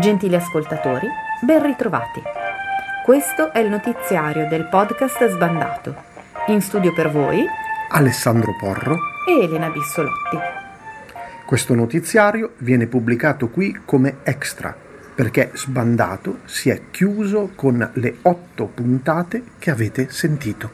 [0.00, 1.06] Gentili ascoltatori,
[1.40, 2.20] ben ritrovati.
[3.04, 5.94] Questo è il notiziario del podcast Sbandato.
[6.48, 7.46] In studio per voi
[7.90, 8.98] Alessandro Porro
[9.28, 10.36] e Elena Bissolotti.
[11.46, 14.74] Questo notiziario viene pubblicato qui come extra
[15.14, 20.72] perché Sbandato si è chiuso con le otto puntate che avete sentito.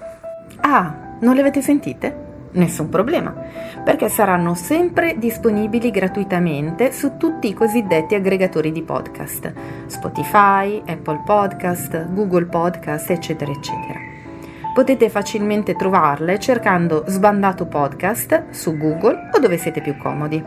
[0.60, 2.29] Ah, non le avete sentite?
[2.52, 3.32] Nessun problema,
[3.84, 9.52] perché saranno sempre disponibili gratuitamente su tutti i cosiddetti aggregatori di podcast,
[9.86, 14.00] Spotify, Apple Podcast, Google Podcast, eccetera, eccetera.
[14.74, 20.42] Potete facilmente trovarle cercando Sbandato Podcast su Google o dove siete più comodi.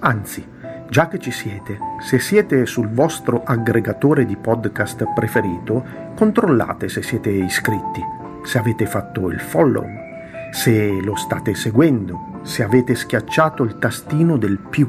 [0.00, 0.46] Anzi,
[0.88, 7.30] già che ci siete, se siete sul vostro aggregatore di podcast preferito, controllate se siete
[7.30, 8.02] iscritti,
[8.44, 10.12] se avete fatto il follow
[10.54, 14.88] se lo state seguendo, se avete schiacciato il tastino del più.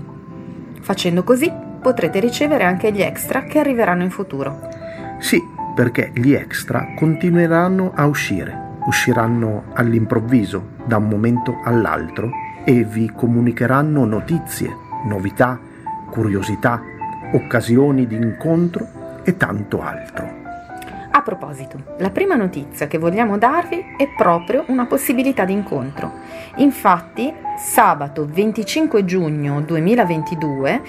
[0.80, 1.52] Facendo così
[1.82, 4.60] potrete ricevere anche gli extra che arriveranno in futuro.
[5.18, 5.42] Sì,
[5.74, 12.30] perché gli extra continueranno a uscire, usciranno all'improvviso, da un momento all'altro,
[12.64, 14.70] e vi comunicheranno notizie,
[15.06, 15.60] novità,
[16.12, 16.80] curiosità,
[17.34, 20.45] occasioni di incontro e tanto altro.
[21.18, 26.12] A proposito, la prima notizia che vogliamo darvi è proprio una possibilità di incontro.
[26.58, 30.82] Infatti, sabato 25 giugno 2022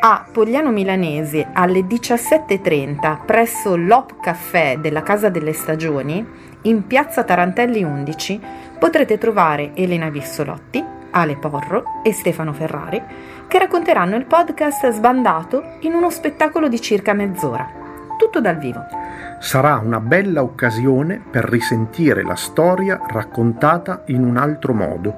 [0.00, 6.22] a Pogliano Milanese alle 17.30 presso l'Op Caffè della Casa delle Stagioni,
[6.64, 8.40] in piazza Tarantelli 11,
[8.78, 13.02] potrete trovare Elena Bissolotti, Ale Porro e Stefano Ferrari,
[13.48, 17.83] che racconteranno il podcast Sbandato in uno spettacolo di circa mezz'ora.
[18.16, 18.86] Tutto dal vivo
[19.40, 25.14] sarà una bella occasione per risentire la storia raccontata in un altro modo,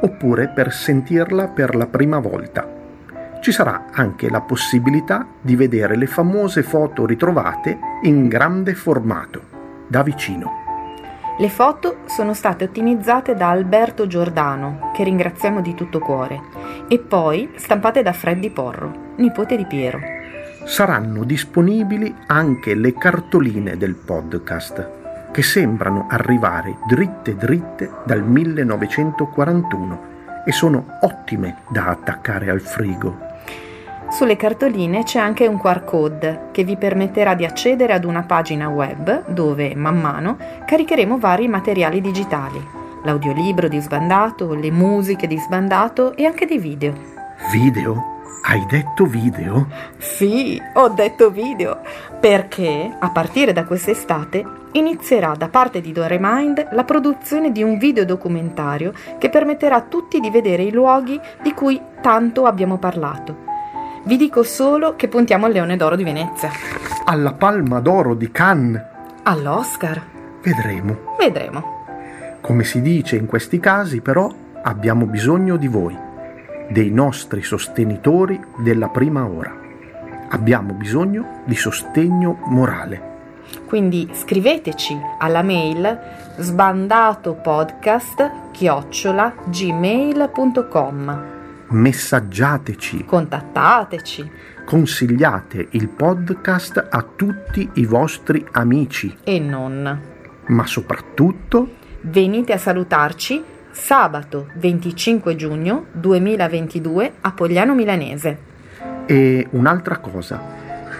[0.00, 2.66] oppure per sentirla per la prima volta.
[3.40, 9.42] Ci sarà anche la possibilità di vedere le famose foto ritrovate in grande formato,
[9.86, 10.64] da vicino.
[11.38, 16.40] Le foto sono state ottimizzate da Alberto Giordano, che ringraziamo di tutto cuore,
[16.88, 20.15] e poi stampate da Freddy Porro, nipote di Piero
[20.66, 30.50] saranno disponibili anche le cartoline del podcast, che sembrano arrivare dritte dritte dal 1941 e
[30.50, 33.16] sono ottime da attaccare al frigo.
[34.10, 38.68] Sulle cartoline c'è anche un QR code che vi permetterà di accedere ad una pagina
[38.68, 42.60] web dove, man mano, caricheremo vari materiali digitali,
[43.04, 46.92] l'audiolibro di Sbandato, le musiche di Sbandato e anche dei video.
[47.52, 48.15] Video?
[48.42, 49.66] Hai detto video?
[49.98, 51.80] Sì, ho detto video,
[52.20, 58.92] perché a partire da quest'estate inizierà da parte di Doremind la produzione di un videodocumentario
[59.18, 63.44] che permetterà a tutti di vedere i luoghi di cui tanto abbiamo parlato.
[64.04, 66.50] Vi dico solo che puntiamo al Leone d'Oro di Venezia.
[67.04, 68.80] Alla Palma d'Oro di Cannes.
[69.24, 70.00] All'Oscar.
[70.42, 71.16] Vedremo.
[71.18, 71.84] Vedremo.
[72.40, 74.32] Come si dice in questi casi, però,
[74.62, 76.05] abbiamo bisogno di voi
[76.68, 79.54] dei nostri sostenitori della prima ora.
[80.30, 83.14] Abbiamo bisogno di sostegno morale.
[83.66, 85.98] Quindi scriveteci alla mail
[86.36, 91.34] sbandatopodcast chiocciola gmail.com
[91.68, 93.04] Messaggiateci.
[93.04, 94.30] Contattateci.
[94.64, 99.16] Consigliate il podcast a tutti i vostri amici.
[99.24, 100.00] E non.
[100.46, 101.68] Ma soprattutto
[102.02, 103.42] venite a salutarci
[103.76, 108.38] sabato 25 giugno 2022 a Pogliano Milanese.
[109.04, 110.40] E un'altra cosa,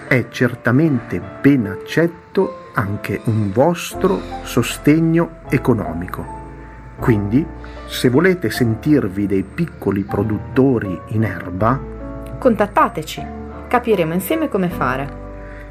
[0.07, 6.25] è certamente ben accetto anche un vostro sostegno economico.
[7.01, 7.45] Quindi,
[7.87, 11.81] se volete sentirvi dei piccoli produttori in erba,
[12.39, 13.27] contattateci,
[13.67, 15.25] capiremo insieme come fare.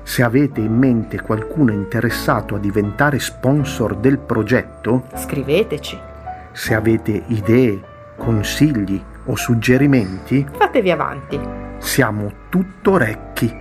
[0.03, 6.13] Se avete in mente qualcuno interessato a diventare sponsor del progetto, scriveteci
[6.55, 7.79] se avete idee,
[8.16, 11.39] consigli o suggerimenti, fatevi avanti.
[11.79, 13.53] Siamo tutto orecchi.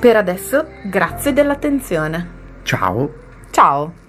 [0.00, 2.28] Per adesso, grazie dell'attenzione.
[2.64, 3.12] Ciao.
[3.50, 3.99] Ciao.